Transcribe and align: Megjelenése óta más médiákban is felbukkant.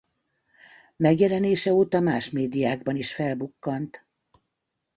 Megjelenése 0.95 1.73
óta 1.73 1.99
más 1.99 2.29
médiákban 2.29 2.95
is 2.95 3.13
felbukkant. 3.13 4.05